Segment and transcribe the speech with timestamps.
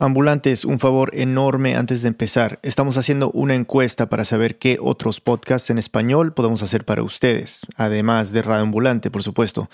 [0.00, 2.60] Ambulantes, un favor enorme antes de empezar.
[2.62, 7.62] Estamos haciendo una encuesta para saber qué otros podcasts en español podemos hacer para ustedes,
[7.74, 9.68] además de Radio Ambulante, por supuesto.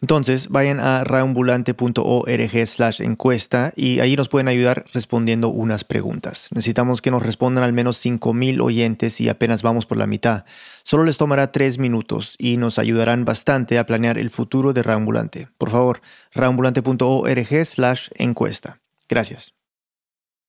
[0.00, 6.48] Entonces, vayan a radioambulante.org slash encuesta y ahí nos pueden ayudar respondiendo unas preguntas.
[6.50, 10.44] Necesitamos que nos respondan al menos 5.000 oyentes y apenas vamos por la mitad.
[10.82, 15.46] Solo les tomará tres minutos y nos ayudarán bastante a planear el futuro de Radioambulante.
[15.56, 16.00] Por favor,
[16.34, 18.80] radioambulante.org slash encuesta.
[19.08, 19.57] Gracias.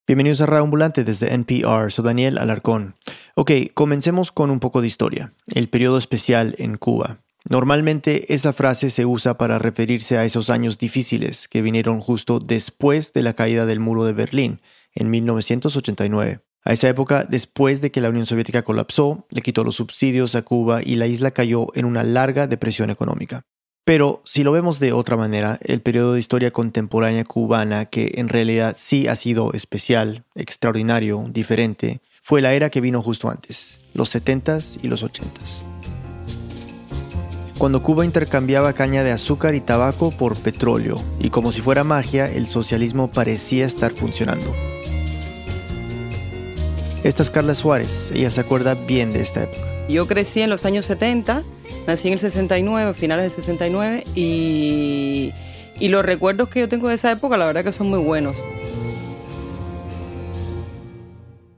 [0.10, 2.96] Bienvenidos a Radio Ambulante desde NPR, soy Daniel Alarcón.
[3.36, 7.20] Ok, comencemos con un poco de historia, el periodo especial en Cuba.
[7.48, 13.14] Normalmente esa frase se usa para referirse a esos años difíciles que vinieron justo después
[13.14, 14.62] de la caída del muro de Berlín,
[14.96, 16.40] en 1989.
[16.64, 20.42] A esa época, después de que la Unión Soviética colapsó, le quitó los subsidios a
[20.42, 23.46] Cuba y la isla cayó en una larga depresión económica.
[23.90, 28.30] Pero si lo vemos de otra manera, el periodo de historia contemporánea cubana, que en
[28.30, 34.14] realidad sí ha sido especial, extraordinario, diferente, fue la era que vino justo antes, los
[34.14, 35.64] 70s y los 80s.
[37.58, 42.28] Cuando Cuba intercambiaba caña de azúcar y tabaco por petróleo, y como si fuera magia,
[42.28, 44.54] el socialismo parecía estar funcionando.
[47.04, 49.79] Esta es Carla Suárez, ella se acuerda bien de esta época.
[49.90, 51.44] Yo crecí en los años 70,
[51.88, 55.32] nací en el 69, finales del 69, y,
[55.80, 58.38] y los recuerdos que yo tengo de esa época, la verdad que son muy buenos.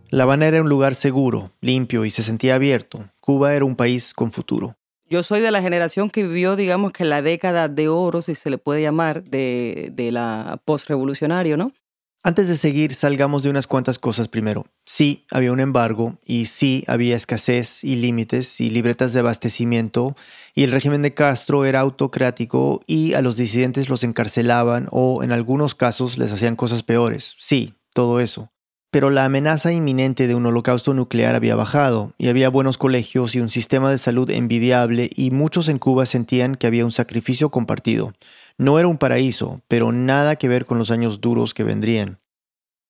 [0.10, 3.04] La Habana era un lugar seguro, limpio y se sentía abierto.
[3.20, 4.78] Cuba era un país con futuro.
[5.10, 8.50] Yo soy de la generación que vivió, digamos que la década de oro, si se
[8.50, 11.74] le puede llamar, de, de la postrevolucionario, ¿no?
[12.24, 14.68] Antes de seguir, salgamos de unas cuantas cosas primero.
[14.86, 20.16] Sí, había un embargo y sí había escasez y límites y libretas de abastecimiento
[20.54, 25.32] y el régimen de Castro era autocrático y a los disidentes los encarcelaban o en
[25.32, 27.34] algunos casos les hacían cosas peores.
[27.40, 28.52] Sí, todo eso.
[28.92, 33.40] Pero la amenaza inminente de un holocausto nuclear había bajado y había buenos colegios y
[33.40, 38.14] un sistema de salud envidiable y muchos en Cuba sentían que había un sacrificio compartido.
[38.62, 42.20] No era un paraíso, pero nada que ver con los años duros que vendrían.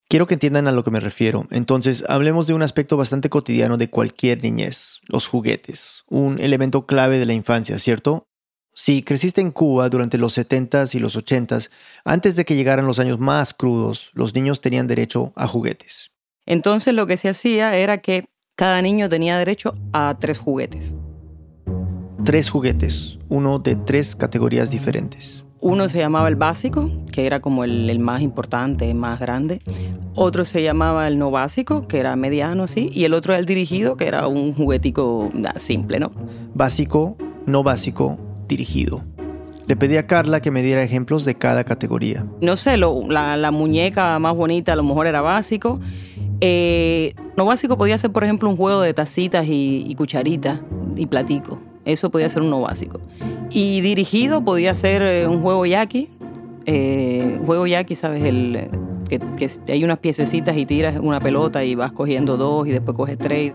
[0.09, 3.77] Quiero que entiendan a lo que me refiero, entonces hablemos de un aspecto bastante cotidiano
[3.77, 8.27] de cualquier niñez, los juguetes, un elemento clave de la infancia, ¿cierto?
[8.73, 11.69] Si creciste en Cuba durante los 70s y los 80s,
[12.03, 16.11] antes de que llegaran los años más crudos, los niños tenían derecho a juguetes.
[16.45, 18.25] Entonces lo que se hacía era que
[18.57, 20.95] cada niño tenía derecho a tres juguetes.
[22.25, 25.45] Tres juguetes, uno de tres categorías diferentes.
[25.61, 29.61] Uno se llamaba el básico, que era como el, más importante, más grande.
[30.15, 32.89] Otro se llamaba el no básico, que era mediano así.
[32.91, 36.11] Y el otro era el dirigido, que era un juguetico simple, ¿no?
[36.55, 38.17] Básico, no básico,
[38.47, 39.03] dirigido.
[39.67, 42.25] Le pedí a Carla que me diera ejemplos de cada categoría.
[42.41, 45.79] No sé, la, muñeca más bonita a lo mejor era básico.
[46.41, 50.59] Eh, no básico podía ser, por ejemplo, un juego de tacitas y, y cucharitas
[50.95, 51.59] y platico.
[51.85, 52.99] Eso podía ser uno básico.
[53.49, 56.09] Y dirigido podía ser eh, un juego yaqui.
[56.65, 58.23] Eh, juego yaqui, ¿sabes?
[58.23, 58.69] El,
[59.17, 63.17] que, hay unas piececitas y tiras una pelota y vas cogiendo dos y después coges
[63.17, 63.53] tres.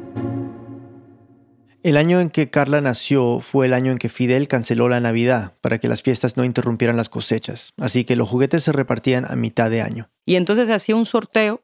[1.83, 5.53] El año en que Carla nació fue el año en que Fidel canceló la Navidad
[5.61, 9.37] para que las fiestas no interrumpieran las cosechas, así que los juguetes se repartían a
[9.37, 10.11] mitad de año.
[10.25, 11.63] Y entonces se hacía un sorteo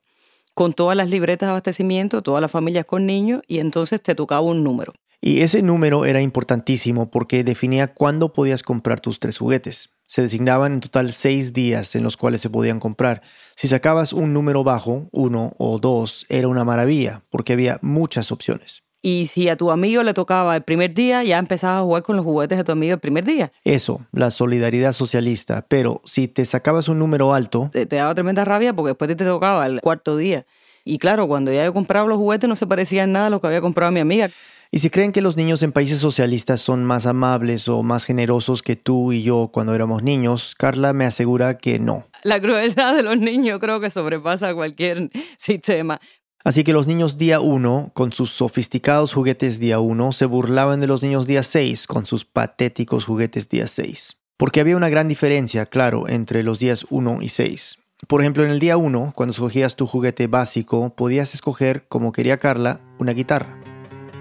[0.54, 4.42] con todas las libretas de abastecimiento, todas las familias con niños, y entonces te tocaba
[4.42, 4.92] un número.
[5.24, 9.90] Y ese número era importantísimo porque definía cuándo podías comprar tus tres juguetes.
[10.04, 13.22] Se designaban en total seis días en los cuales se podían comprar.
[13.54, 18.82] Si sacabas un número bajo, uno o dos, era una maravilla porque había muchas opciones.
[19.00, 22.16] Y si a tu amigo le tocaba el primer día, ya empezabas a jugar con
[22.16, 23.52] los juguetes de tu amigo el primer día.
[23.62, 25.66] Eso, la solidaridad socialista.
[25.68, 27.70] Pero si te sacabas un número alto...
[27.72, 30.46] Te, daba tremenda rabia porque después te tocaba el cuarto día.
[30.84, 33.46] Y claro, cuando ya yo compraba los juguetes no se parecían nada a lo que
[33.46, 34.30] había comprado mi amiga.
[34.74, 38.62] Y si creen que los niños en países socialistas son más amables o más generosos
[38.62, 42.06] que tú y yo cuando éramos niños, Carla me asegura que no.
[42.22, 46.00] La crueldad de los niños creo que sobrepasa cualquier sistema.
[46.42, 50.86] Así que los niños día 1, con sus sofisticados juguetes día 1, se burlaban de
[50.86, 54.16] los niños día 6, con sus patéticos juguetes día 6.
[54.38, 57.76] Porque había una gran diferencia, claro, entre los días 1 y 6.
[58.08, 62.38] Por ejemplo, en el día 1, cuando escogías tu juguete básico, podías escoger, como quería
[62.38, 63.71] Carla, una guitarra.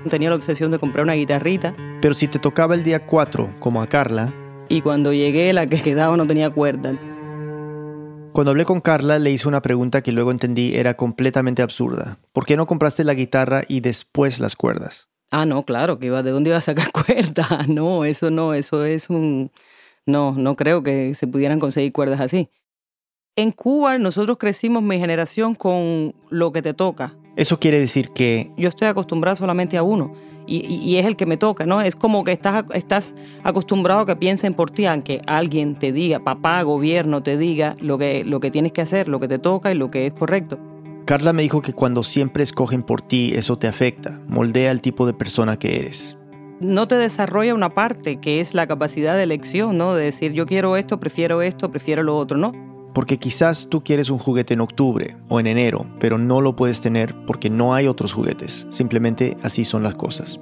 [0.10, 1.74] Tenía la obsesión de comprar una guitarrita.
[2.02, 4.34] Pero si te tocaba el día 4, como a Carla...
[4.70, 6.98] Y cuando llegué, la que quedaba no tenía cuerda.
[8.32, 12.18] Cuando hablé con Carla, le hice una pregunta que luego entendí era completamente absurda.
[12.32, 15.10] ¿Por qué no compraste la guitarra y después las cuerdas?
[15.30, 17.68] Ah, no, claro, que iba, ¿de dónde iba a sacar cuerdas?
[17.68, 19.52] No, eso no, eso es un...
[20.06, 22.50] No, no creo que se pudieran conseguir cuerdas así.
[23.36, 27.16] En Cuba nosotros crecimos mi generación con lo que te toca.
[27.36, 28.52] Eso quiere decir que...
[28.58, 30.14] Yo estoy acostumbrado solamente a uno
[30.48, 31.82] y, es el que me toca, ¿no?
[31.82, 33.14] Es como que estás, estás
[33.44, 37.98] acostumbrado a que piensen por ti, aunque alguien te diga, papá, gobierno, te diga lo
[37.98, 40.60] que, lo que tienes que hacer, lo que te toca y lo que es correcto.
[41.06, 45.06] Carla me dijo que cuando siempre escogen por ti, eso te afecta, moldea el tipo
[45.06, 46.18] de persona que eres.
[46.60, 49.96] No te desarrolla una parte que es la capacidad de elección, ¿no?
[49.96, 52.71] De decir, yo quiero esto, prefiero esto, prefiero lo otro, ¿no?
[52.94, 56.82] Porque quizás tú quieres un juguete en octubre o en enero, pero no lo puedes
[56.82, 58.68] tener porque no hay otros juguetes.
[58.70, 60.40] Simplemente así son las cosas.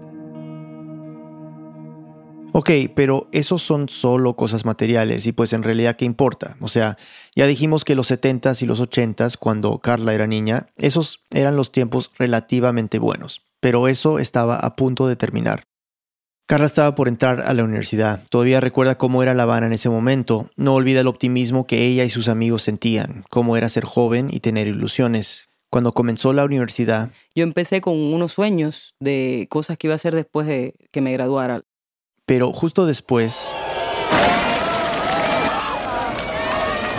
[2.52, 6.58] Ok, pero esos son solo cosas materiales y pues en realidad ¿qué importa?
[6.62, 6.98] O sea,
[7.36, 11.72] ya dijimos que los 70s y los 80s, cuando Carla era niña, esos eran los
[11.72, 15.69] tiempos relativamente buenos, pero eso estaba a punto de terminar.
[16.50, 18.24] Carla estaba por entrar a la universidad.
[18.32, 20.50] Todavía recuerda cómo era La Habana en ese momento.
[20.56, 24.40] No olvida el optimismo que ella y sus amigos sentían, cómo era ser joven y
[24.40, 25.48] tener ilusiones.
[25.70, 30.16] Cuando comenzó la universidad, yo empecé con unos sueños de cosas que iba a hacer
[30.16, 31.62] después de que me graduara.
[32.26, 33.48] Pero justo después...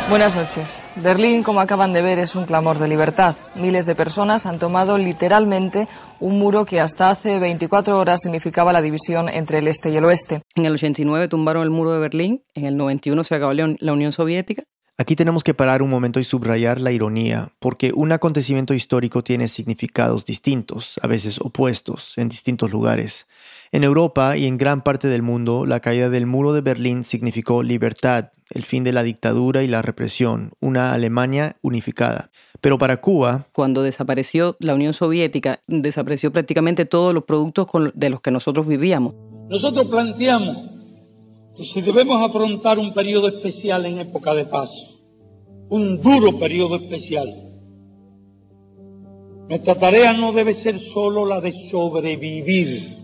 [0.08, 0.79] Buenas noches.
[0.96, 3.36] Berlín, como acaban de ver, es un clamor de libertad.
[3.54, 5.88] Miles de personas han tomado literalmente
[6.18, 10.04] un muro que hasta hace 24 horas significaba la división entre el este y el
[10.04, 10.42] oeste.
[10.54, 14.12] En el 89 tumbaron el muro de Berlín, en el 91 se acabó la Unión
[14.12, 14.64] Soviética.
[15.00, 19.48] Aquí tenemos que parar un momento y subrayar la ironía, porque un acontecimiento histórico tiene
[19.48, 23.26] significados distintos, a veces opuestos, en distintos lugares.
[23.72, 27.62] En Europa y en gran parte del mundo, la caída del muro de Berlín significó
[27.62, 32.32] libertad, el fin de la dictadura y la represión, una Alemania unificada.
[32.60, 33.46] Pero para Cuba...
[33.52, 39.14] Cuando desapareció la Unión Soviética, desapareció prácticamente todos los productos de los que nosotros vivíamos.
[39.48, 40.56] Nosotros planteamos
[41.56, 44.68] que si debemos afrontar un periodo especial en época de paz,
[45.68, 47.28] un duro periodo especial,
[49.48, 52.99] nuestra tarea no debe ser solo la de sobrevivir,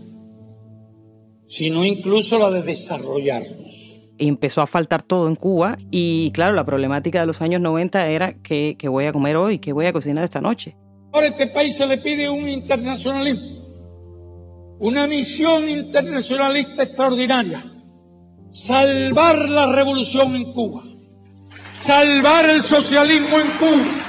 [1.47, 3.77] sino incluso la de desarrollarnos
[4.17, 8.33] empezó a faltar todo en Cuba y claro, la problemática de los años 90 era
[8.41, 10.75] que, voy a comer hoy, que voy a cocinar esta noche.
[11.11, 17.63] Ahora a este país se le pide un internacionalismo, una misión internacionalista extraordinaria,
[18.51, 20.83] salvar la revolución en Cuba,
[21.79, 24.06] salvar el socialismo en Cuba.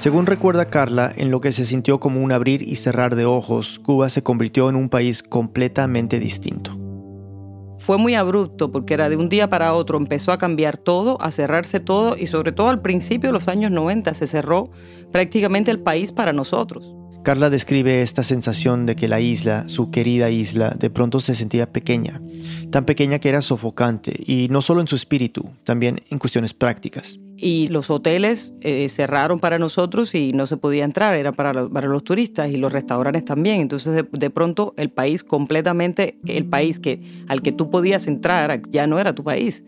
[0.00, 3.78] Según recuerda Carla, en lo que se sintió como un abrir y cerrar de ojos,
[3.80, 6.80] Cuba se convirtió en un país completamente distinto
[7.80, 11.32] fue muy abrupto porque era de un día para otro, empezó a cambiar todo, a
[11.32, 14.70] cerrarse todo y sobre todo al principio de los años 90 se cerró
[15.10, 16.94] prácticamente el país para nosotros.
[17.22, 21.70] Carla describe esta sensación de que la isla, su querida isla, de pronto se sentía
[21.70, 22.20] pequeña,
[22.70, 27.18] tan pequeña que era sofocante, y no solo en su espíritu, también en cuestiones prácticas
[27.42, 31.88] y los hoteles eh, cerraron para nosotros y no se podía entrar, era para, para
[31.88, 33.62] los turistas y los restaurantes también.
[33.62, 38.86] Entonces de, pronto el país completamente, el país que, al que tú podías entrar ya
[38.86, 39.64] no era tu país,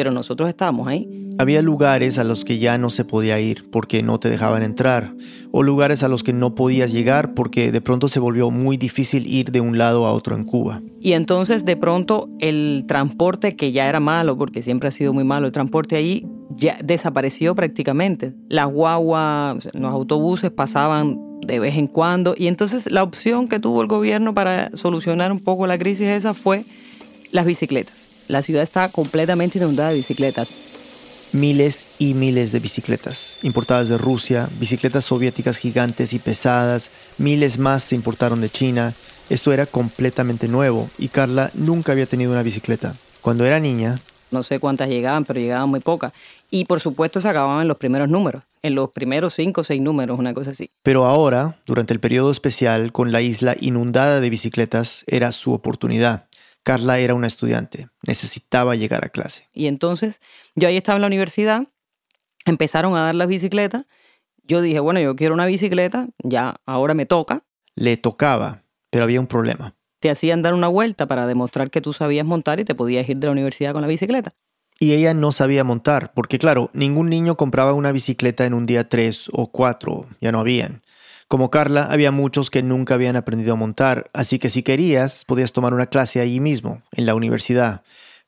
[0.00, 1.28] pero nosotros estábamos ahí.
[1.36, 5.12] Había lugares a los que ya no se podía ir porque no te dejaban entrar,
[5.50, 9.26] o lugares a los que no podías llegar porque de pronto se volvió muy difícil
[9.26, 10.80] ir de un lado a otro en Cuba.
[11.02, 15.24] Y entonces de pronto el transporte, que ya era malo, porque siempre ha sido muy
[15.24, 16.26] malo el transporte ahí,
[16.56, 18.32] ya desapareció prácticamente.
[18.48, 23.82] Las guaguas, los autobuses pasaban de vez en cuando y entonces la opción que tuvo
[23.82, 26.64] el gobierno para solucionar un poco la crisis esa fue
[27.32, 28.09] las bicicletas.
[28.30, 30.48] La ciudad está completamente inundada de bicicletas.
[31.32, 37.82] Miles y miles de bicicletas importadas de Rusia, bicicletas soviéticas gigantes y pesadas, miles más
[37.82, 38.94] se importaron de China.
[39.30, 42.94] Esto era completamente nuevo y Carla nunca había tenido una bicicleta.
[43.20, 46.12] Cuando era niña, no sé cuántas llegaban, pero llegaban muy pocas.
[46.50, 49.82] Y por supuesto se acababan en los primeros números, en los primeros cinco o seis
[49.82, 50.70] números, una cosa así.
[50.84, 56.26] Pero ahora, durante el periodo especial, con la isla inundada de bicicletas, era su oportunidad.
[56.62, 59.48] Carla era una estudiante, necesitaba llegar a clase.
[59.52, 60.20] Y entonces,
[60.54, 61.66] yo ahí estaba en la universidad,
[62.44, 63.86] empezaron a dar las bicicletas.
[64.42, 67.44] Yo dije, bueno, yo quiero una bicicleta, ya ahora me toca.
[67.74, 71.92] Le tocaba, pero había un problema te hacían dar una vuelta para demostrar que tú
[71.92, 74.30] sabías montar y te podías ir de la universidad con la bicicleta.
[74.78, 78.88] Y ella no sabía montar, porque claro, ningún niño compraba una bicicleta en un día
[78.88, 80.82] tres o cuatro, ya no habían.
[81.30, 85.52] Como Carla, había muchos que nunca habían aprendido a montar, así que si querías, podías
[85.52, 87.82] tomar una clase allí mismo, en la universidad.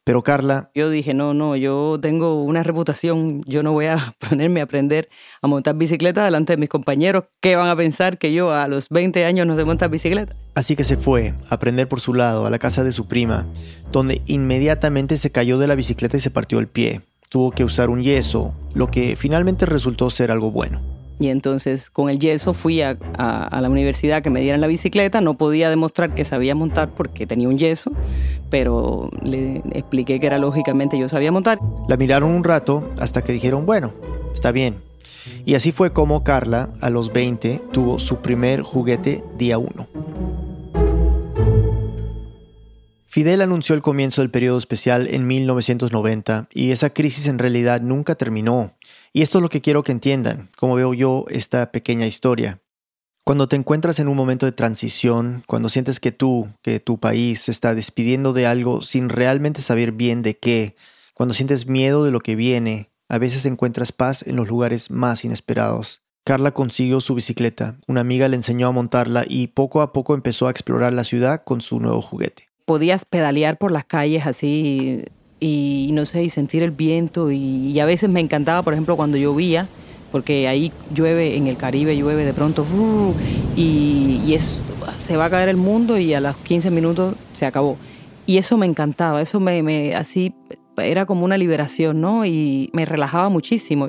[0.05, 0.71] Pero Carla...
[0.73, 5.09] Yo dije, no, no, yo tengo una reputación, yo no voy a ponerme a aprender
[5.41, 7.25] a montar bicicleta delante de mis compañeros.
[7.41, 10.37] ¿Qué van a pensar que yo a los 20 años no sé montar bicicleta?
[10.55, 13.47] Así que se fue a aprender por su lado a la casa de su prima,
[13.91, 17.01] donde inmediatamente se cayó de la bicicleta y se partió el pie.
[17.29, 20.92] tuvo que usar un yeso, lo que finalmente resultó ser algo bueno.
[21.23, 25.21] Y entonces con el yeso fui a, la universidad que me dieran la bicicleta.
[25.21, 27.93] No podía demostrar que sabía montar porque tenía un yeso,
[28.51, 31.59] pero le expliqué que era lógicamente yo sabía montar.
[31.89, 33.93] La miraron un rato hasta que dijeron, bueno,
[34.35, 34.79] está bien.
[35.47, 39.87] Y así fue como Carla, a los 20, tuvo su primer juguete día 1.
[43.07, 48.17] Fidel anunció el comienzo del periodo especial en 1990 y esa crisis en realidad nunca
[48.17, 48.73] terminó.
[49.13, 52.61] Y esto es lo que quiero que entiendan, como veo yo esta pequeña historia.
[53.25, 57.43] Cuando te encuentras en un momento de transición, cuando sientes que tú, que tu país
[57.43, 60.77] se está despidiendo de algo sin realmente saber bien de qué,
[61.15, 65.25] cuando sientes miedo de lo que viene, a veces encuentras paz en los lugares más
[65.25, 66.01] inesperados.
[66.25, 70.49] Carla consiguió su bicicleta, una amiga le enseñó a montarla y poco a poco empezó
[70.49, 75.05] a explorar la ciudad con su nuevo juguete podías pedalear por las calles así
[75.43, 79.17] y no sé, y sentir el viento y, a veces me encantaba, por ejemplo, cuando
[79.17, 79.67] llovía,
[80.13, 82.65] porque ahí llueve, en el Caribe llueve de pronto
[83.57, 84.61] y, es,
[84.97, 87.77] se va a caer el mundo y a los 15 minutos se acabó.
[88.25, 90.33] Y eso me encantaba, eso me, me así
[90.77, 92.25] era como una liberación, ¿no?
[92.25, 93.89] Y me relajaba muchísimo.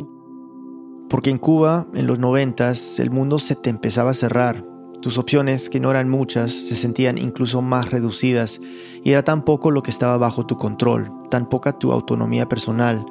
[1.07, 4.72] Porque en Cuba, en los noventas, el mundo se te empezaba a cerrar
[5.03, 8.61] tus opciones, que no eran muchas, se sentían incluso más reducidas
[9.03, 13.05] y era tan poco lo que estaba bajo tu control, tan poca tu autonomía personal.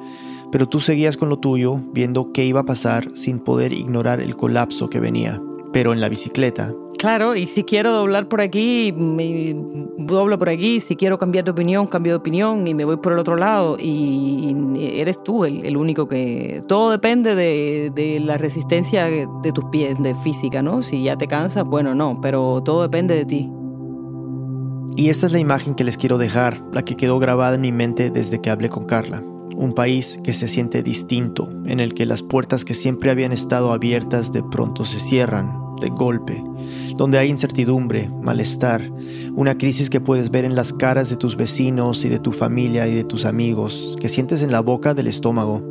[0.51, 4.35] Pero tú seguías con lo tuyo, viendo qué iba a pasar sin poder ignorar el
[4.35, 5.39] colapso que venía.
[5.71, 10.95] Pero en la bicicleta, Claro, y si quiero doblar por aquí, doblo por aquí, si
[10.95, 14.55] quiero cambiar de opinión, cambio de opinión y me voy por el otro lado y
[14.79, 16.61] eres tú el, único que...
[16.65, 20.81] Todo depende de, de, la resistencia de tus pies, de física, ¿no?
[20.81, 23.51] Si ya te cansas, bueno, no, pero todo depende de ti.
[24.95, 27.73] Y esta es la imagen que les quiero dejar, la que quedó grabada en mi
[27.73, 29.21] mente desde que hablé con Carla.
[29.57, 33.73] Un país que se siente distinto, en el que las puertas que siempre habían estado
[33.73, 36.43] abiertas de pronto se cierran, de golpe,
[36.95, 38.81] donde hay incertidumbre, malestar,
[39.33, 42.87] una crisis que puedes ver en las caras de tus vecinos y de tu familia
[42.87, 45.61] y de tus amigos, que sientes en la boca del estómago,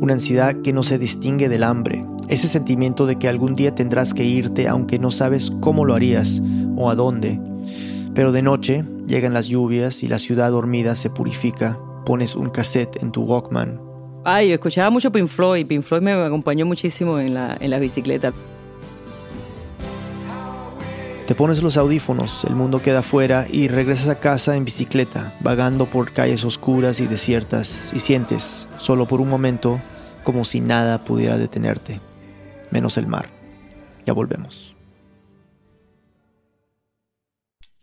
[0.00, 4.12] una ansiedad que no se distingue del hambre, ese sentimiento de que algún día tendrás
[4.12, 6.42] que irte aunque no sabes cómo lo harías
[6.76, 7.40] o a dónde.
[8.14, 13.02] Pero de noche llegan las lluvias y la ciudad dormida se purifica, pones un cassette
[13.02, 13.80] en tu Walkman.
[14.24, 17.78] Ay, yo escuchaba mucho Pink Floyd, Pink Floyd me acompañó muchísimo en la, en la
[17.78, 18.32] bicicleta.
[21.26, 25.86] Te pones los audífonos, el mundo queda afuera y regresas a casa en bicicleta, vagando
[25.86, 29.80] por calles oscuras y desiertas y sientes, solo por un momento,
[30.24, 32.00] como si nada pudiera detenerte,
[32.72, 33.30] menos el mar.
[34.04, 34.74] Ya volvemos.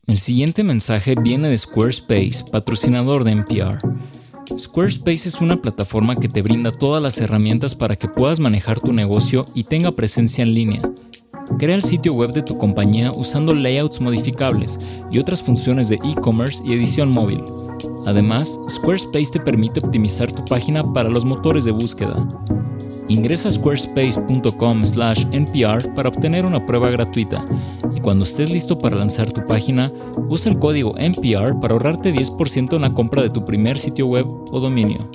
[0.06, 3.78] El siguiente mensaje viene de Squarespace, patrocinador de NPR.
[4.58, 8.92] Squarespace es una plataforma que te brinda todas las herramientas para que puedas manejar tu
[8.92, 10.82] negocio y tenga presencia en línea
[11.58, 14.80] Crea el sitio web de tu compañía usando layouts modificables
[15.12, 17.44] y otras funciones de e-commerce y edición móvil.
[18.06, 22.24] Además, Squarespace te permite optimizar tu página para los motores de búsqueda.
[23.08, 27.44] Ingresa a squarespace.com/npr para obtener una prueba gratuita
[27.96, 29.92] y cuando estés listo para lanzar tu página,
[30.30, 34.28] usa el código NPR para ahorrarte 10% en la compra de tu primer sitio web
[34.52, 35.10] o dominio.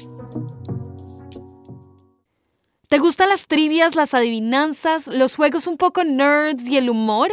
[2.94, 7.28] ¿Te gustan las trivias, las adivinanzas, los juegos un poco nerds y el humor?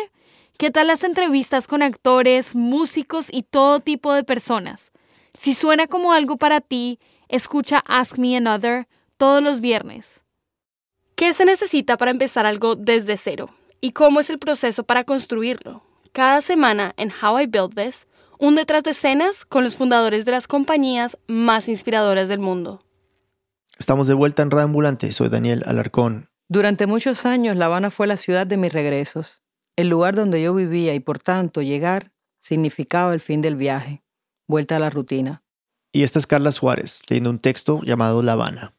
[0.57, 4.91] ¿Qué tal las entrevistas con actores, músicos y todo tipo de personas?
[5.37, 6.97] Si suena como algo para ti,
[7.29, 8.87] escucha Ask Me Another
[9.17, 10.23] todos los viernes.
[11.13, 13.51] ¿Qué se necesita para empezar algo desde cero?
[13.81, 15.83] ¿Y cómo es el proceso para construirlo?
[16.11, 18.07] Cada semana en How I Build This,
[18.39, 22.81] un detrás de escenas con los fundadores de las compañías más inspiradoras del mundo.
[23.81, 26.29] Estamos de vuelta en Radio Ambulante, soy Daniel Alarcón.
[26.47, 29.41] Durante muchos años La Habana fue la ciudad de mis regresos,
[29.75, 34.03] el lugar donde yo vivía y por tanto llegar significaba el fin del viaje,
[34.47, 35.41] vuelta a la rutina.
[35.91, 38.75] Y esta es Carla Suárez, leyendo un texto llamado La Habana.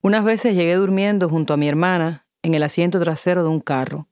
[0.00, 4.08] Unas veces llegué durmiendo junto a mi hermana en el asiento trasero de un carro.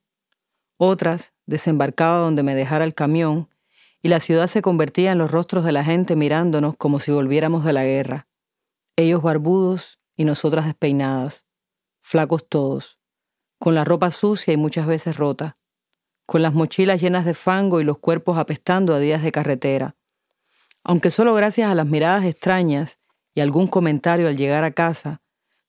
[0.77, 3.49] Otras desembarcaba donde me dejara el camión
[4.03, 7.65] y la ciudad se convertía en los rostros de la gente mirándonos como si volviéramos
[7.65, 8.29] de la guerra
[8.97, 11.45] ellos barbudos y nosotras despeinadas,
[12.01, 12.99] flacos todos,
[13.59, 15.57] con la ropa sucia y muchas veces rota,
[16.27, 19.97] con las mochilas llenas de fango y los cuerpos apestando a días de carretera.
[20.83, 22.99] Aunque solo gracias a las miradas extrañas
[23.35, 25.23] y algún comentario al llegar a casa,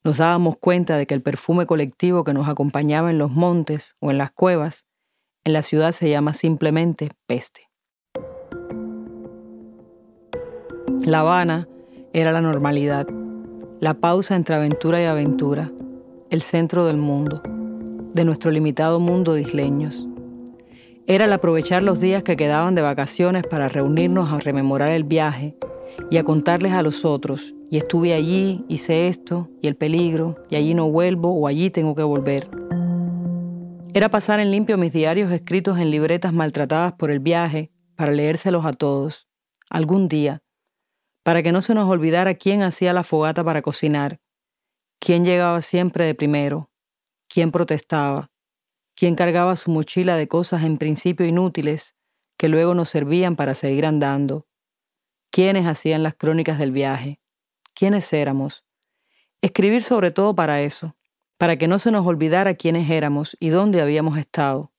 [0.04, 4.10] nos dábamos cuenta de que el perfume colectivo que nos acompañaba en los montes o
[4.10, 4.86] en las cuevas,
[5.44, 7.68] en la ciudad se llama simplemente peste.
[11.04, 11.68] La Habana
[12.16, 13.06] era la normalidad.
[13.78, 15.70] la pausa entre aventura y aventura,
[16.30, 17.42] el centro del mundo,
[18.14, 20.08] de nuestro limitado mundo de isleños.
[21.06, 25.58] Era el aprovechar los días que quedaban de vacaciones para reunirnos a rememorar el viaje
[26.10, 30.56] y a contarles a los otros, y estuve allí, hice esto, y el peligro, y
[30.56, 32.48] allí no vuelvo o allí tengo que volver.
[33.92, 38.64] Era pasar en limpio mis diarios escritos en libretas maltratadas por el viaje para leérselos
[38.64, 39.28] a todos,
[39.68, 40.42] algún día,
[41.26, 44.20] para que no se nos olvidara quién hacía la fogata para cocinar,
[45.00, 46.70] quién llegaba siempre de primero,
[47.28, 48.30] quién protestaba,
[48.94, 51.96] quién cargaba su mochila de cosas en principio inútiles
[52.36, 54.46] que luego nos servían para seguir andando,
[55.32, 57.20] quiénes hacían las crónicas del viaje,
[57.74, 58.64] quiénes éramos.
[59.42, 60.96] Escribir sobre todo para eso,
[61.38, 64.72] para que no se nos olvidara quiénes éramos y dónde habíamos estado.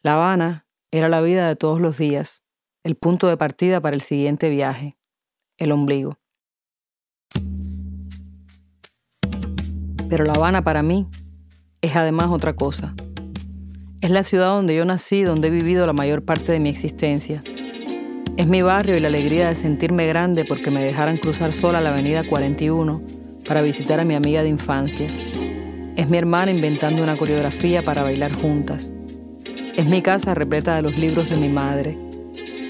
[0.00, 2.42] La Habana era la vida de todos los días,
[2.84, 4.97] el punto de partida para el siguiente viaje,
[5.58, 6.18] el ombligo.
[10.08, 11.06] Pero La Habana para mí
[11.82, 12.94] es además otra cosa.
[14.00, 17.42] Es la ciudad donde yo nací, donde he vivido la mayor parte de mi existencia.
[18.36, 21.90] Es mi barrio y la alegría de sentirme grande porque me dejaran cruzar sola la
[21.90, 23.02] avenida 41
[23.46, 25.10] para visitar a mi amiga de infancia.
[25.96, 28.92] Es mi hermana inventando una coreografía para bailar juntas.
[29.76, 32.07] Es mi casa repleta de los libros de mi madre.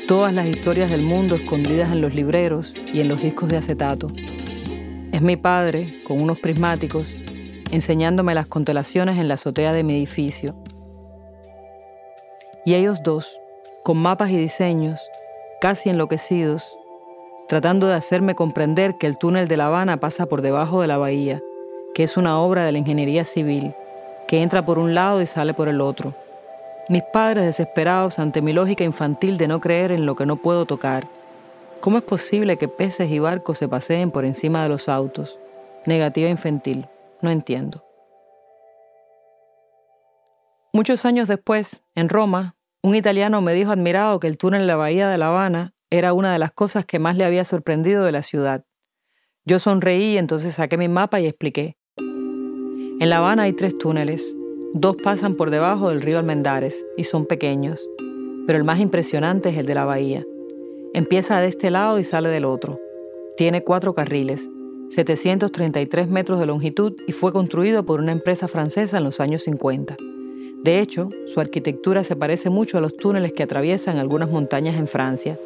[0.09, 4.09] Todas las historias del mundo escondidas en los libreros y en los discos de acetato.
[5.12, 7.15] Es mi padre, con unos prismáticos,
[7.71, 10.57] enseñándome las constelaciones en la azotea de mi edificio.
[12.65, 13.38] Y ellos dos,
[13.85, 15.00] con mapas y diseños,
[15.61, 16.77] casi enloquecidos,
[17.47, 20.97] tratando de hacerme comprender que el túnel de La Habana pasa por debajo de la
[20.97, 21.41] bahía
[21.99, 23.75] que es una obra de la ingeniería civil,
[24.29, 26.15] que entra por un lado y sale por el otro.
[26.88, 30.64] Mis padres desesperados ante mi lógica infantil de no creer en lo que no puedo
[30.64, 31.07] tocar.
[31.80, 35.38] ¿Cómo es posible que peces y barcos se paseen por encima de los autos?
[35.85, 36.87] Negativa infantil.
[37.21, 37.85] No entiendo.
[40.73, 44.76] Muchos años después, en Roma, un italiano me dijo admirado que el túnel de la
[44.76, 48.13] bahía de La Habana era una de las cosas que más le había sorprendido de
[48.13, 48.65] la ciudad.
[49.45, 51.76] Yo sonreí, entonces saqué mi mapa y expliqué.
[51.99, 54.38] En La Habana hay tres túneles.
[54.75, 57.89] Dos pasan por debajo del río Almendares y son pequeños,
[58.47, 60.26] pero el más impresionante es el de la bahía.
[60.93, 62.78] Empieza de este lado y sale del otro.
[63.37, 64.49] Tiene cuatro carriles,
[64.91, 69.97] 733 metros de longitud y fue construido por una empresa francesa en los años 50.
[70.63, 74.87] De hecho, su arquitectura se parece mucho a los túneles que atraviesan algunas montañas en
[74.87, 75.39] Francia,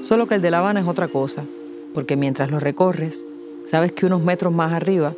[0.00, 1.44] solo que el de La Habana es otra cosa,
[1.92, 3.24] porque mientras lo recorres,
[3.66, 5.14] sabes que unos metros más arriba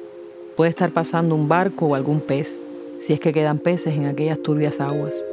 [0.57, 2.63] Puede estar pasando un barco o algún pez,
[2.99, 5.25] si es que quedan peces en aquellas turbias aguas.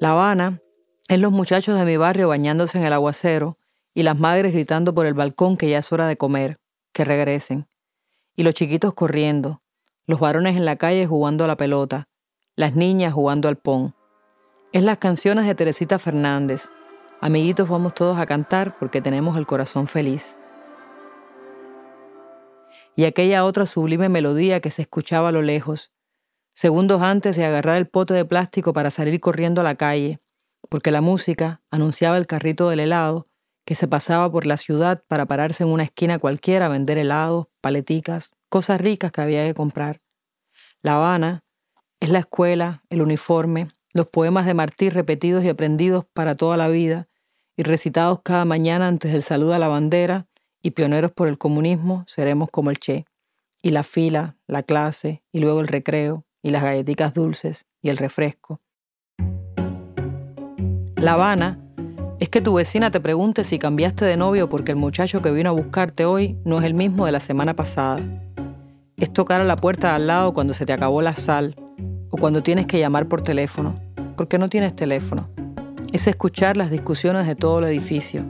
[0.00, 0.60] La Habana
[1.08, 3.58] es los muchachos de mi barrio bañándose en el aguacero
[3.94, 6.58] y las madres gritando por el balcón que ya es hora de comer,
[6.92, 7.66] que regresen.
[8.36, 9.62] Y los chiquitos corriendo,
[10.06, 12.08] los varones en la calle jugando a la pelota,
[12.54, 13.94] las niñas jugando al pon.
[14.72, 16.68] Es las canciones de Teresita Fernández.
[17.20, 20.38] Amiguitos, vamos todos a cantar porque tenemos el corazón feliz
[22.98, 25.92] y aquella otra sublime melodía que se escuchaba a lo lejos,
[26.58, 30.18] segundos antes de agarrar el pote de plástico para salir corriendo a la calle,
[30.68, 33.28] porque la música anunciaba el carrito del helado
[33.64, 37.46] que se pasaba por la ciudad para pararse en una esquina cualquiera a vender helados,
[37.60, 40.00] paleticas, cosas ricas que había que comprar.
[40.82, 41.44] La Habana
[42.00, 46.66] es la escuela, el uniforme, los poemas de Martí repetidos y aprendidos para toda la
[46.66, 47.06] vida
[47.56, 50.26] y recitados cada mañana antes del saludo a la bandera
[50.60, 53.04] y pioneros por el comunismo seremos como el Che,
[53.62, 57.96] y la fila, la clase, y luego el recreo, y las galletitas dulces, y el
[57.96, 58.60] refresco.
[60.96, 61.58] La Habana
[62.18, 65.50] es que tu vecina te pregunte si cambiaste de novio porque el muchacho que vino
[65.50, 68.00] a buscarte hoy no es el mismo de la semana pasada.
[68.96, 71.54] Es tocar a la puerta de al lado cuando se te acabó la sal
[72.10, 73.78] o cuando tienes que llamar por teléfono,
[74.16, 75.28] porque no tienes teléfono.
[75.92, 78.24] Es escuchar las discusiones de todo el edificio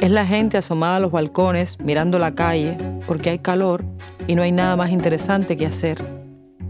[0.00, 3.84] es la gente asomada a los balcones mirando la calle porque hay calor
[4.26, 6.19] y no hay nada más interesante que hacer.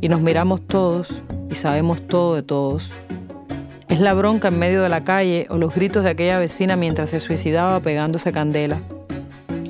[0.01, 2.93] Y nos miramos todos y sabemos todo de todos.
[3.89, 7.11] Es la bronca en medio de la calle o los gritos de aquella vecina mientras
[7.11, 8.81] se suicidaba pegándose candela.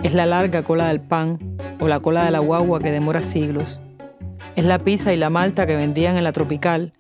[0.03, 1.39] Es la larga cola del pan
[1.81, 3.81] o la cola de la guagua que demora siglos.
[4.57, 6.93] Es la pizza y la malta que vendían en la tropical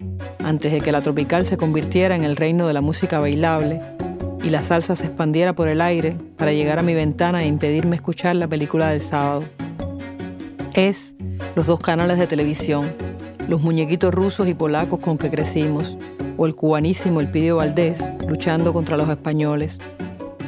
[0.43, 3.81] antes de que la tropical se convirtiera en el reino de la música bailable
[4.43, 7.97] y la salsa se expandiera por el aire para llegar a mi ventana e impedirme
[7.97, 9.45] escuchar la película del sábado.
[10.73, 11.15] Es
[11.55, 12.95] los dos canales de televisión,
[13.49, 15.99] los muñequitos rusos y polacos con que crecimos,
[16.37, 19.79] o el cubanísimo Elpidio Valdés luchando contra los españoles,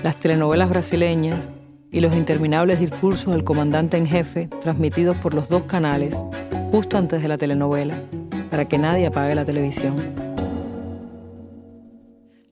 [0.03, 1.51] las telenovelas brasileñas,
[1.93, 6.17] y los interminables discursos del comandante en jefe transmitidos por los dos canales
[6.73, 8.03] justo antes de la telenovela,
[8.49, 9.95] para que nadie apague la televisión.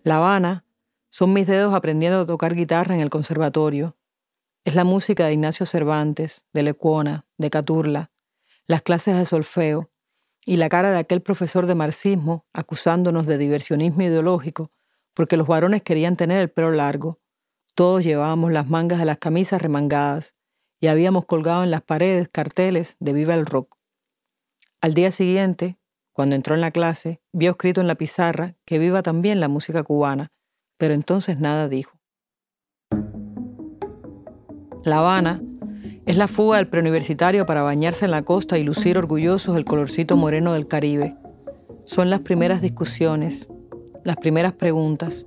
[0.05, 0.67] La Habana
[1.09, 3.97] son mis dedos aprendiendo a tocar guitarra en el conservatorio.
[4.65, 8.11] Es la música de Ignacio Cervantes, de Lecuona, de Caturla,
[8.71, 9.91] las clases de solfeo
[10.47, 14.71] y la cara de aquel profesor de marxismo acusándonos de diversionismo ideológico
[15.13, 17.19] porque los varones querían tener el pelo largo.
[17.75, 20.37] Todos llevábamos las mangas de las camisas remangadas
[20.79, 23.77] y habíamos colgado en las paredes carteles de Viva el Rock.
[24.81, 25.81] Al día siguiente,
[26.13, 29.83] cuando entró en la clase, vio escrito en la pizarra que viva también la música
[29.83, 30.31] cubana,
[30.77, 31.99] pero entonces nada dijo.
[34.85, 35.43] La Habana
[36.07, 40.17] es la fuga del preuniversitario para bañarse en la costa y lucir orgullosos el colorcito
[40.17, 41.17] moreno del Caribe.
[41.85, 43.49] Son las primeras discusiones,
[44.05, 45.27] las primeras preguntas,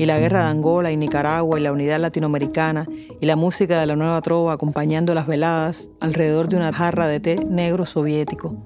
[0.00, 2.88] y la guerra de Angola y Nicaragua y la unidad latinoamericana
[3.20, 7.20] y la música de la nueva trova acompañando las veladas alrededor de una jarra de
[7.20, 8.56] té negro soviético.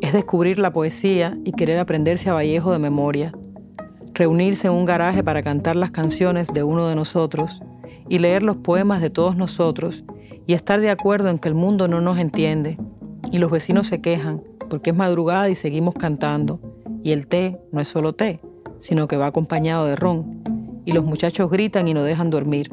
[0.00, 3.32] Es descubrir la poesía y querer aprenderse a Vallejo de memoria.
[4.18, 7.60] Reunirse en un garaje para cantar las canciones de uno de nosotros
[8.08, 10.04] y leer los poemas de todos nosotros
[10.46, 12.78] y estar de acuerdo en que el mundo no nos entiende
[13.30, 16.60] y los vecinos se quejan porque es madrugada y seguimos cantando
[17.02, 18.40] y el té no es solo té,
[18.78, 20.42] sino que va acompañado de ron
[20.86, 22.70] y los muchachos gritan y no dejan dormir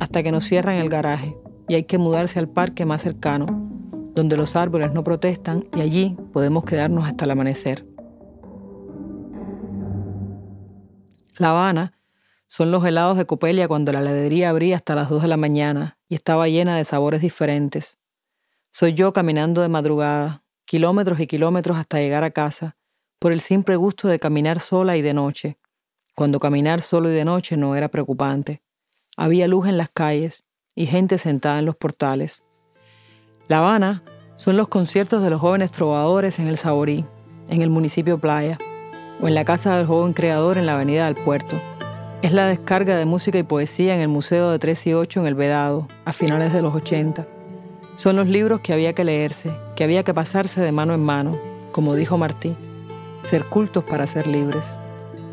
[0.00, 1.36] hasta que nos cierran el garaje
[1.68, 3.46] y hay que mudarse al parque más cercano,
[4.14, 7.87] donde los árboles no protestan y allí podemos quedarnos hasta el amanecer.
[11.38, 11.92] La Habana
[12.48, 15.96] son los helados de Copelia cuando la heladería abría hasta las 2 de la mañana
[16.08, 17.98] y estaba llena de sabores diferentes.
[18.72, 22.76] Soy yo caminando de madrugada, kilómetros y kilómetros hasta llegar a casa,
[23.20, 25.58] por el simple gusto de caminar sola y de noche,
[26.16, 28.60] cuando caminar solo y de noche no era preocupante.
[29.16, 32.42] Había luz en las calles y gente sentada en los portales.
[33.46, 34.02] La Habana
[34.34, 37.04] son los conciertos de los jóvenes trovadores en el Saborí,
[37.48, 38.58] en el municipio Playa,
[39.20, 41.56] o en la casa del joven creador en la avenida del Puerto.
[42.22, 45.26] Es la descarga de música y poesía en el Museo de 3 y 8 en
[45.26, 47.26] el Vedado, a finales de los 80.
[47.96, 51.38] Son los libros que había que leerse, que había que pasarse de mano en mano,
[51.72, 52.56] como dijo Martí,
[53.22, 54.64] ser cultos para ser libres.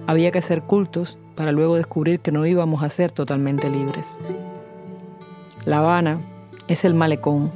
[0.07, 4.19] Había que ser cultos para luego descubrir que no íbamos a ser totalmente libres.
[5.65, 6.21] La Habana
[6.67, 7.51] es el malecón,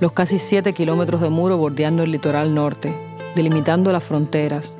[0.00, 2.94] los casi 7 kilómetros de muro bordeando el litoral norte,
[3.34, 4.74] delimitando las fronteras,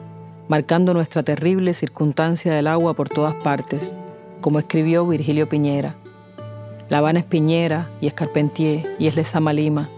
[0.49, 3.95] marcando nuestra terrible circunstancia del agua por todas partes,
[4.41, 5.95] como escribió Virgilio Piñera.
[6.91, 9.89] La Habana es Piñera y es Carpentier y es Lezama Lima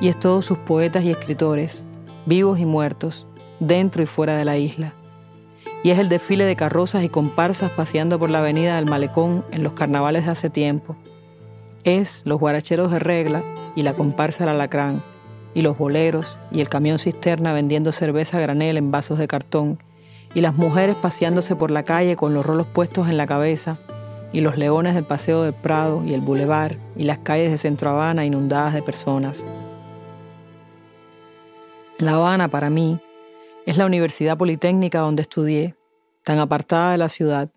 [0.00, 1.82] y es todos sus poetas y escritores,
[2.26, 3.26] vivos y muertos,
[3.60, 4.92] dentro y fuera de la isla.
[5.82, 9.62] Y es el desfile de carrozas y comparsas paseando por la avenida del Malecón en
[9.62, 10.96] los carnavales de hace tiempo.
[11.84, 13.42] Es los guaracheros de regla
[13.74, 15.02] y la comparsa del alacrán,
[15.54, 19.78] y los boleros y el camión cisterna vendiendo cerveza granel en vasos de cartón
[20.34, 23.78] y las mujeres paseándose por la calle con los rolos puestos en la cabeza,
[24.32, 27.90] y los leones del Paseo del Prado y el Boulevard y las calles de Centro
[27.90, 29.44] Habana inundadas de personas.
[31.98, 32.98] La Habana, para mí,
[33.64, 35.76] es la Universidad Politécnica donde estudié,
[36.24, 37.52] tan apartada de la ciudad,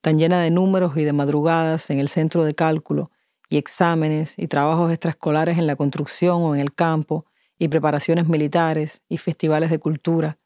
[0.00, 3.12] tan llena de números y de madrugadas en el centro de cálculo,
[3.48, 7.26] y exámenes y trabajos extraescolares en la construcción o en el campo,
[7.58, 10.38] y preparaciones militares y festivales de cultura,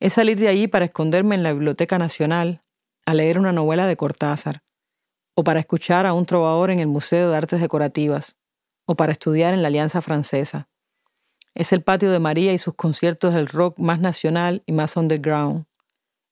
[0.00, 2.62] es salir de allí para esconderme en la Biblioteca Nacional
[3.06, 4.62] a leer una novela de Cortázar,
[5.34, 8.36] o para escuchar a un trovador en el Museo de Artes Decorativas,
[8.84, 10.68] o para estudiar en la Alianza Francesa.
[11.54, 15.66] Es el patio de María y sus conciertos del rock más nacional y más underground.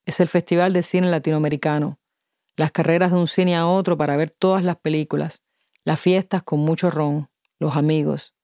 [0.04, 1.98] Es el Festival de Cine Latinoamericano,
[2.56, 5.42] las carreras de un cine a otro para ver todas las películas,
[5.84, 8.34] las fiestas con mucho ron, los amigos.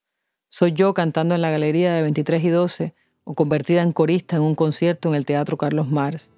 [0.48, 2.94] Soy yo cantando en la galería de 23 y 12
[3.34, 6.30] convertida en corista en un concierto en el Teatro Carlos Mars.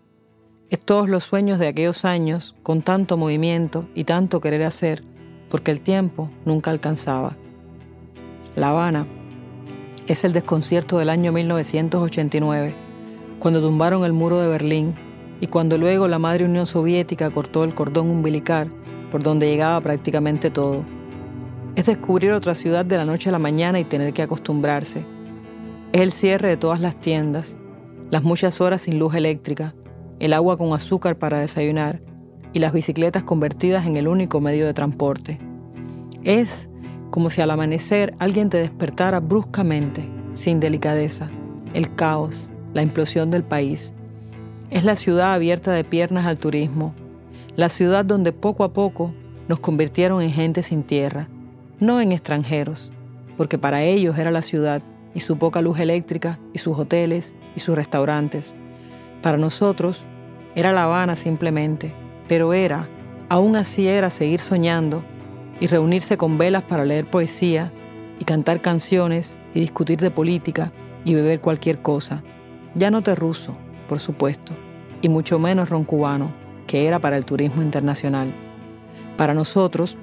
[0.71, 5.05] Es todos los sueños de aquellos años con tanto movimiento y tanto querer hacer,
[5.51, 7.37] porque el tiempo nunca alcanzaba.
[8.57, 9.07] La Habana
[10.07, 12.75] es el desconcierto del año 1989,
[13.39, 14.95] cuando tumbaron el muro de Berlín
[15.41, 18.73] y cuando luego la madre Unión Soviética cortó el cordón umbilical
[19.11, 20.85] por donde llegaba prácticamente todo.
[21.75, 25.12] Es descubrir otra ciudad de la noche a la mañana y tener que acostumbrarse
[25.93, 27.57] es el cierre de todas las tiendas,
[28.11, 29.75] las muchas horas sin luz eléctrica,
[30.21, 32.01] el agua con azúcar para desayunar
[32.55, 35.39] y las bicicletas convertidas en el único medio de transporte.
[36.25, 36.71] Es
[37.11, 41.29] como si al amanecer alguien te despertara bruscamente, sin delicadeza,
[41.75, 43.93] el caos, la implosión del país.
[44.71, 46.95] Es la ciudad abierta de piernas al turismo,
[47.55, 49.13] la ciudad donde poco a poco
[49.47, 51.29] nos convirtieron en gente sin tierra,
[51.81, 52.93] no en extranjeros,
[53.37, 54.83] porque para ellos era la ciudad
[55.15, 58.55] y su poca luz eléctrica y sus hoteles y sus restaurantes.
[59.23, 60.05] Para nosotros
[60.55, 61.95] era La Habana simplemente,
[62.29, 62.89] pero era,
[63.29, 65.03] aún así era seguir soñando
[65.61, 67.73] y reunirse con velas para leer poesía
[68.19, 70.73] y cantar canciones y discutir de política
[71.05, 72.23] y beber cualquier cosa.
[72.75, 73.55] Ya no te ruso,
[73.89, 74.53] por supuesto,
[75.03, 76.33] y mucho menos ron cubano,
[76.67, 78.33] que era para el turismo internacional.
[79.17, 79.97] Para nosotros,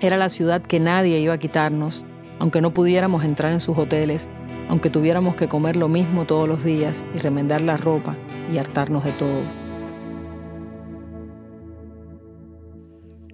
[0.00, 2.04] era la ciudad que nadie iba a quitarnos,
[2.38, 4.28] aunque no pudiéramos entrar en sus hoteles,
[4.70, 8.16] aunque tuviéramos que comer lo mismo todos los días y remendar la ropa
[8.52, 9.42] y hartarnos de todo.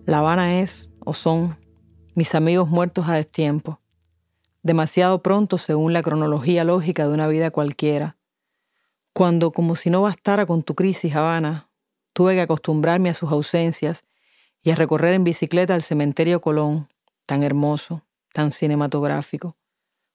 [0.06, 1.58] La Habana es, o son,
[2.14, 3.82] mis amigos muertos a destiempo,
[4.62, 8.16] demasiado pronto según la cronología lógica de una vida cualquiera,
[9.12, 11.68] cuando, como si no bastara con tu crisis, Habana,
[12.14, 14.06] tuve que acostumbrarme a sus ausencias
[14.62, 16.88] y a recorrer en bicicleta el cementerio Colón,
[17.26, 18.00] tan hermoso,
[18.32, 19.54] tan cinematográfico,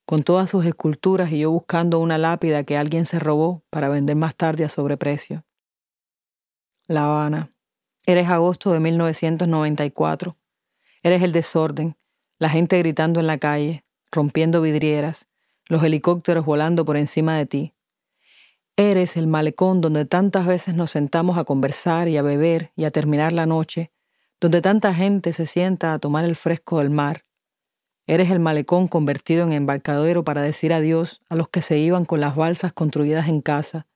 [0.06, 4.16] con todas sus esculturas y yo buscando una lápida que alguien se robó para vender
[4.16, 5.46] más tarde a sobreprecio.
[6.88, 7.52] La Habana.
[8.06, 10.36] Eres agosto de 1994.
[11.04, 11.96] Eres el desorden,
[12.40, 15.28] la gente gritando en la calle, rompiendo vidrieras,
[15.68, 17.74] los helicópteros volando por encima de ti.
[18.76, 22.92] Eres el malecón donde tantas veces nos sentamos a conversar y a beber y a
[22.92, 23.92] terminar la noche,
[24.40, 27.24] donde tanta gente se sienta a tomar el fresco del mar.
[28.08, 32.20] Eres el malecón convertido en embarcadero para decir adiós a los que se iban con
[32.20, 33.88] las balsas construidas en casa.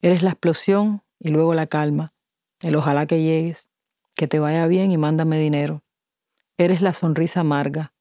[0.00, 2.14] Eres la explosión y luego la calma,
[2.60, 3.68] el ojalá que llegues,
[4.14, 5.82] que te vaya bien y mándame dinero.
[6.56, 7.92] Eres la sonrisa amarga,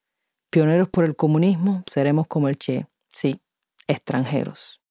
[0.51, 2.85] Pioneros por el comunismo, seremos como el Che,
[3.15, 3.39] sí,
[3.87, 4.81] extranjeros.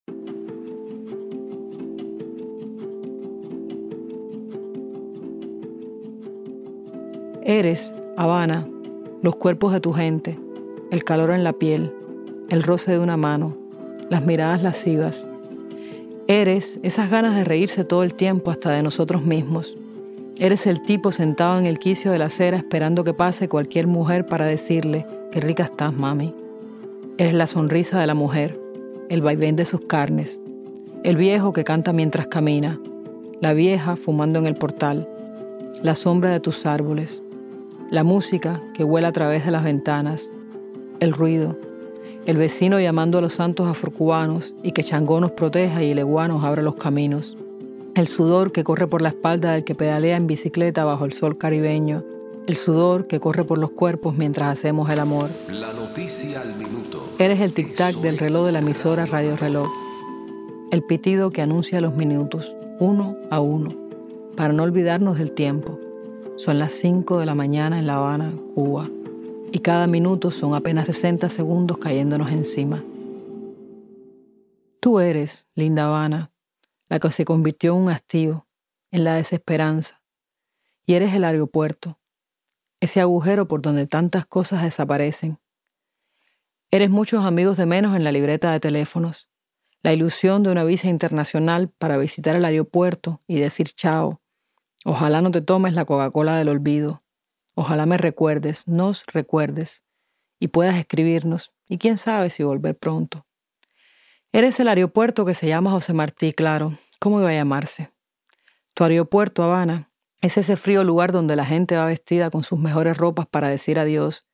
[7.45, 8.67] Eres, Habana,
[9.23, 10.39] los cuerpos de tu gente,
[10.91, 11.95] el calor en la piel,
[12.49, 13.57] el roce de una mano,
[14.09, 15.27] las miradas lascivas.
[16.27, 19.77] Eres esas ganas de reírse todo el tiempo hasta de nosotros mismos.
[20.39, 24.27] Eres el tipo sentado en el quicio de la acera esperando que pase cualquier mujer
[24.27, 26.35] para decirle, Qué rica estás, mami.
[27.19, 28.61] Eres la sonrisa de la mujer,
[29.09, 30.41] el vaivén de sus carnes,
[31.05, 32.81] el viejo que canta mientras camina,
[33.41, 35.09] la vieja fumando en el portal,
[35.83, 37.23] la sombra de tus árboles,
[37.91, 40.31] la música que vuela a través de las ventanas,
[41.01, 41.57] el ruido,
[42.27, 46.45] el vecino llamando a los santos afrocubanos y que Changó nos proteja y el eguano
[46.45, 47.37] abra los caminos,
[47.95, 51.39] el sudor que corre por la espalda del que pedalea en bicicleta bajo el sol
[51.39, 52.05] caribeño,
[52.47, 55.31] el sudor que corre por los cuerpos mientras hacemos el amor.
[55.49, 57.09] La noticia al minuto.
[57.19, 59.71] Eres el tic-tac del reloj de la emisora Radio Reloj.
[60.71, 63.75] El pitido que anuncia los minutos, uno a uno,
[64.37, 65.79] para no olvidarnos del tiempo.
[66.37, 68.89] Son las 5 de la mañana en La Habana, Cuba,
[69.53, 72.85] y cada minuto son apenas 60 segundos cayéndonos encima.
[74.81, 76.33] Tú eres, linda Habana,
[76.89, 78.47] la que se convirtió en un hastío,
[78.91, 80.03] en la desesperanza,
[80.87, 81.99] y eres el aeropuerto,
[82.81, 85.39] ese agujero por donde tantas cosas desaparecen.
[86.71, 89.29] Eres muchos amigos de menos en la libreta de teléfonos,
[89.83, 94.21] la ilusión de una visa internacional para visitar el aeropuerto y decir chao.
[94.85, 97.03] Ojalá no te tomes la Coca-Cola del olvido.
[97.63, 99.83] Ojalá me recuerdes, nos recuerdes,
[100.39, 103.27] y puedas escribirnos, y quién sabe si volver pronto.
[104.33, 106.79] Eres el aeropuerto que se llama José Martí, claro.
[107.01, 107.93] ¿Cómo iba a llamarse?
[108.73, 109.91] Tu aeropuerto, Habana,
[110.23, 113.79] es ese frío lugar donde la gente va vestida con sus mejores ropas para decir
[113.79, 114.27] adiós,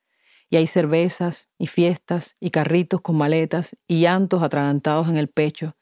[0.48, 5.76] y hay cervezas y fiestas y carritos con maletas y llantos atragantados en el pecho,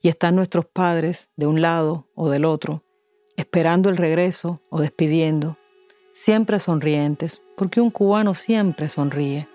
[0.00, 2.84] y están nuestros padres de un lado o del otro,
[3.36, 5.58] esperando el regreso o despidiendo,
[6.14, 9.48] siempre sonrientes, porque un cubano siempre sonríe.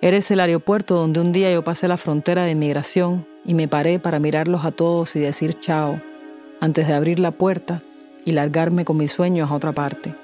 [0.00, 3.98] Eres el aeropuerto donde un día yo pasé la frontera de inmigración y me paré
[3.98, 6.00] para mirarlos a todos y decir chao,
[6.60, 7.82] antes de abrir la puerta
[8.24, 10.14] y largarme con mis sueños a otra parte.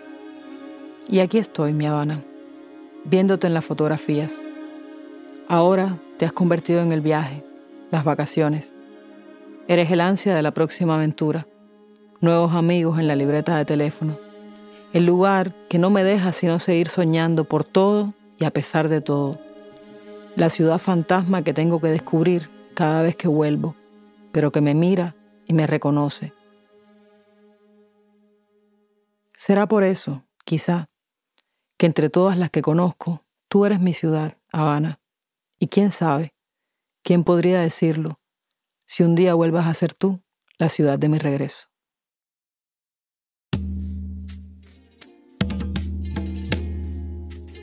[1.08, 2.22] Y aquí estoy, mi Habana,
[3.04, 4.40] viéndote en las fotografías.
[5.48, 7.42] Ahora te has convertido en el viaje,
[7.90, 8.72] las vacaciones.
[9.66, 11.48] Eres el ansia de la próxima aventura,
[12.20, 14.29] nuevos amigos en la libreta de teléfono,
[14.92, 19.00] el lugar que no me deja sino seguir soñando por todo y a pesar de
[19.00, 19.38] todo.
[20.36, 23.76] La ciudad fantasma que tengo que descubrir cada vez que vuelvo,
[24.32, 25.14] pero que me mira
[25.46, 26.32] y me reconoce
[29.40, 30.90] Será por eso, quizá,
[31.78, 35.00] que entre todas las que conozco, tú eres mi ciudad, Habana.
[35.58, 36.34] Y quién sabe,
[37.02, 38.20] quién podría decirlo,
[38.84, 40.22] si un día vuelvas a ser tú
[40.58, 41.69] la ciudad de mi regreso.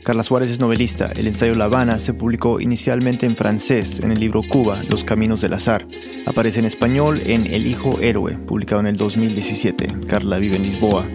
[0.08, 1.12] Carla Suárez es novelista.
[1.14, 5.42] El ensayo La Habana se publicó inicialmente en francés en el libro Cuba, Los Caminos
[5.42, 5.86] del Azar.
[6.24, 10.06] Aparece en español en El Hijo Héroe, publicado en el 2017.
[10.06, 11.06] Carla vive en Lisboa.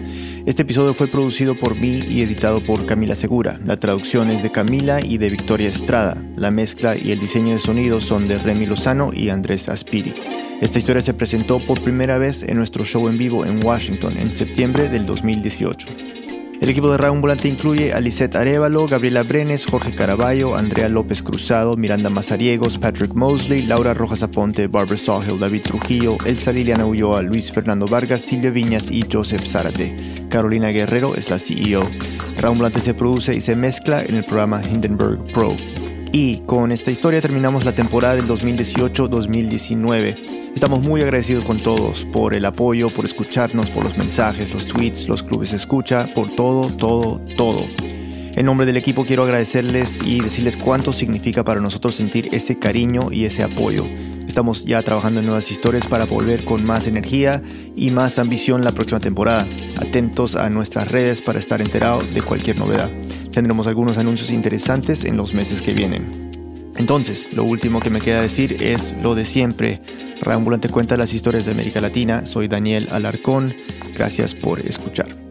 [0.46, 3.58] Este episodio fue producido por mí y editado por Camila Segura.
[3.64, 6.22] La traducción es de Camila y de Victoria Estrada.
[6.36, 10.14] La mezcla y el diseño de sonido son de Remy Lozano y Andrés Aspiri.
[10.60, 14.32] Esta historia se presentó por primera vez en nuestro show en vivo en Washington en
[14.32, 16.23] septiembre del 2018.
[16.60, 21.22] El equipo de Radio Ambulante incluye a Lisette Arevalo, Gabriela Brenes, Jorge Caraballo, Andrea López
[21.22, 27.22] Cruzado, Miranda Mazariegos, Patrick Mosley, Laura Rojas Aponte, Barbara Sawhill, David Trujillo, Elsa Liliana Ulloa,
[27.22, 29.94] Luis Fernando Vargas, Silvia Viñas y Joseph Zárate.
[30.30, 31.90] Carolina Guerrero es la CEO.
[32.36, 35.54] Radio Ambulante se produce y se mezcla en el programa Hindenburg Pro.
[36.16, 40.52] Y con esta historia terminamos la temporada del 2018-2019.
[40.54, 45.08] Estamos muy agradecidos con todos por el apoyo, por escucharnos, por los mensajes, los tweets,
[45.08, 47.66] los clubes escucha, por todo, todo, todo.
[48.36, 53.12] En nombre del equipo quiero agradecerles y decirles cuánto significa para nosotros sentir ese cariño
[53.12, 53.86] y ese apoyo.
[54.26, 57.40] Estamos ya trabajando en nuevas historias para volver con más energía
[57.76, 59.46] y más ambición la próxima temporada.
[59.76, 62.90] Atentos a nuestras redes para estar enterados de cualquier novedad.
[63.30, 66.32] Tendremos algunos anuncios interesantes en los meses que vienen.
[66.76, 69.80] Entonces, lo último que me queda decir es lo de siempre.
[70.20, 72.26] Reambulante cuenta las historias de América Latina.
[72.26, 73.54] Soy Daniel Alarcón.
[73.94, 75.23] Gracias por escuchar.